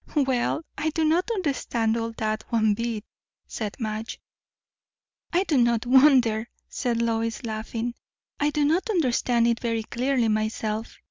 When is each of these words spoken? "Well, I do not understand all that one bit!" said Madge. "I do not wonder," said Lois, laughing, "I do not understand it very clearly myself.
"Well, 0.15 0.63
I 0.79 0.89
do 0.89 1.05
not 1.05 1.29
understand 1.29 1.95
all 1.95 2.11
that 2.17 2.43
one 2.49 2.73
bit!" 2.73 3.05
said 3.45 3.75
Madge. 3.79 4.19
"I 5.31 5.43
do 5.43 5.59
not 5.59 5.85
wonder," 5.85 6.47
said 6.67 6.99
Lois, 7.03 7.43
laughing, 7.43 7.93
"I 8.39 8.49
do 8.49 8.65
not 8.65 8.89
understand 8.89 9.47
it 9.47 9.59
very 9.59 9.83
clearly 9.83 10.27
myself. 10.27 10.99